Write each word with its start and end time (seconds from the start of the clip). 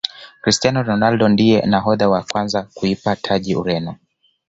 cristiano 0.41 0.79
ronaldo 0.89 1.27
ndiye 1.29 1.65
nahodha 1.65 2.09
wa 2.09 2.23
kwanza 2.23 2.63
kuipa 2.73 3.15
taji 3.15 3.55
Ureno 3.55 3.95